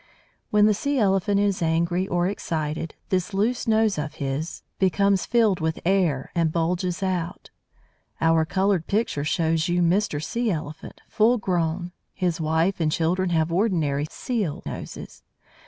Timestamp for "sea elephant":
0.73-1.39, 10.19-11.01